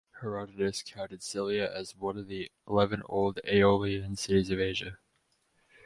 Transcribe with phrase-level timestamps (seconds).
[0.19, 4.97] Herodotus counted Cilia as one of the eleven old Aeolian cities of Asia.